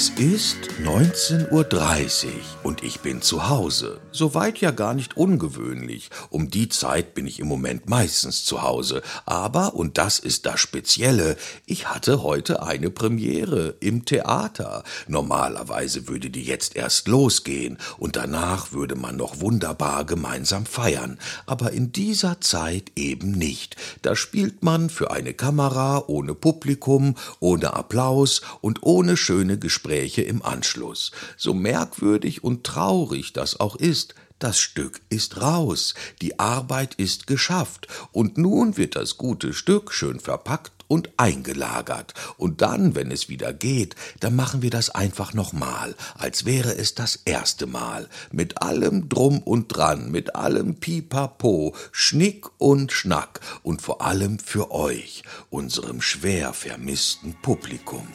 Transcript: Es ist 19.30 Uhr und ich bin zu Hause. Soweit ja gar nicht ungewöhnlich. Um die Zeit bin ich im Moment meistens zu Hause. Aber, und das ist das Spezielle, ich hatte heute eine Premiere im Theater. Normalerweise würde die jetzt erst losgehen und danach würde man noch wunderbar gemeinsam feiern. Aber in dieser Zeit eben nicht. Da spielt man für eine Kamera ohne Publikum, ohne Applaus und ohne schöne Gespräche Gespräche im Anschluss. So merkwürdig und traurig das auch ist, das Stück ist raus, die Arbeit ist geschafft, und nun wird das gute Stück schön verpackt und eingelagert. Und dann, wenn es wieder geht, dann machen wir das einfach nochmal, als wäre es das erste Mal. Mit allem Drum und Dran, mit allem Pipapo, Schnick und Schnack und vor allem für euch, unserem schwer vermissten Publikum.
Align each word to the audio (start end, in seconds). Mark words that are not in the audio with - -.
Es 0.00 0.10
ist 0.10 0.58
19.30 0.84 2.26
Uhr 2.26 2.32
und 2.62 2.84
ich 2.84 3.00
bin 3.00 3.20
zu 3.20 3.48
Hause. 3.48 4.00
Soweit 4.12 4.58
ja 4.58 4.70
gar 4.70 4.94
nicht 4.94 5.16
ungewöhnlich. 5.16 6.10
Um 6.30 6.52
die 6.52 6.68
Zeit 6.68 7.14
bin 7.14 7.26
ich 7.26 7.40
im 7.40 7.48
Moment 7.48 7.88
meistens 7.90 8.44
zu 8.44 8.62
Hause. 8.62 9.02
Aber, 9.26 9.74
und 9.74 9.98
das 9.98 10.20
ist 10.20 10.46
das 10.46 10.60
Spezielle, 10.60 11.36
ich 11.66 11.88
hatte 11.88 12.22
heute 12.22 12.62
eine 12.62 12.90
Premiere 12.90 13.74
im 13.80 14.04
Theater. 14.04 14.84
Normalerweise 15.08 16.06
würde 16.06 16.30
die 16.30 16.44
jetzt 16.44 16.76
erst 16.76 17.08
losgehen 17.08 17.76
und 17.96 18.14
danach 18.14 18.70
würde 18.70 18.94
man 18.94 19.16
noch 19.16 19.40
wunderbar 19.40 20.04
gemeinsam 20.04 20.64
feiern. 20.64 21.18
Aber 21.44 21.72
in 21.72 21.90
dieser 21.90 22.40
Zeit 22.40 22.92
eben 22.94 23.32
nicht. 23.32 23.74
Da 24.02 24.14
spielt 24.14 24.62
man 24.62 24.90
für 24.90 25.10
eine 25.10 25.34
Kamera 25.34 26.04
ohne 26.06 26.36
Publikum, 26.36 27.16
ohne 27.40 27.72
Applaus 27.72 28.42
und 28.60 28.84
ohne 28.84 29.16
schöne 29.16 29.58
Gespräche 29.58 29.87
Gespräche 29.88 30.20
im 30.20 30.42
Anschluss. 30.42 31.12
So 31.38 31.54
merkwürdig 31.54 32.44
und 32.44 32.62
traurig 32.62 33.32
das 33.32 33.58
auch 33.58 33.74
ist, 33.74 34.14
das 34.38 34.60
Stück 34.60 35.00
ist 35.08 35.40
raus, 35.40 35.94
die 36.20 36.38
Arbeit 36.38 36.94
ist 36.94 37.26
geschafft, 37.26 37.88
und 38.12 38.36
nun 38.36 38.76
wird 38.76 38.96
das 38.96 39.16
gute 39.16 39.54
Stück 39.54 39.92
schön 39.92 40.20
verpackt 40.20 40.84
und 40.88 41.10
eingelagert. 41.16 42.12
Und 42.36 42.60
dann, 42.60 42.94
wenn 42.94 43.10
es 43.10 43.30
wieder 43.30 43.54
geht, 43.54 43.96
dann 44.20 44.36
machen 44.36 44.60
wir 44.60 44.70
das 44.70 44.90
einfach 44.90 45.32
nochmal, 45.32 45.96
als 46.14 46.44
wäre 46.44 46.76
es 46.76 46.94
das 46.94 47.16
erste 47.24 47.66
Mal. 47.66 48.08
Mit 48.30 48.60
allem 48.60 49.08
Drum 49.08 49.38
und 49.38 49.68
Dran, 49.68 50.10
mit 50.10 50.34
allem 50.34 50.76
Pipapo, 50.76 51.74
Schnick 51.92 52.46
und 52.58 52.92
Schnack 52.92 53.40
und 53.62 53.80
vor 53.80 54.02
allem 54.02 54.38
für 54.38 54.70
euch, 54.70 55.22
unserem 55.48 56.02
schwer 56.02 56.52
vermissten 56.52 57.34
Publikum. 57.40 58.06